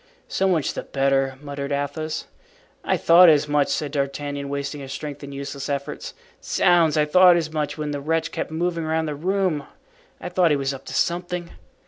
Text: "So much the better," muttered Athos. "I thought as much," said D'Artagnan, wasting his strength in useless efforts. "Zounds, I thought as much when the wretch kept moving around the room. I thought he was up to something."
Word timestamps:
"So 0.27 0.47
much 0.47 0.73
the 0.73 0.81
better," 0.81 1.37
muttered 1.43 1.71
Athos. 1.71 2.25
"I 2.83 2.97
thought 2.97 3.29
as 3.29 3.47
much," 3.47 3.67
said 3.67 3.91
D'Artagnan, 3.91 4.49
wasting 4.49 4.81
his 4.81 4.91
strength 4.91 5.23
in 5.23 5.31
useless 5.31 5.69
efforts. 5.69 6.15
"Zounds, 6.43 6.97
I 6.97 7.05
thought 7.05 7.37
as 7.37 7.51
much 7.51 7.77
when 7.77 7.91
the 7.91 8.01
wretch 8.01 8.31
kept 8.31 8.49
moving 8.49 8.83
around 8.83 9.05
the 9.05 9.13
room. 9.13 9.67
I 10.19 10.27
thought 10.29 10.49
he 10.49 10.57
was 10.57 10.73
up 10.73 10.85
to 10.85 10.93
something." 10.95 11.51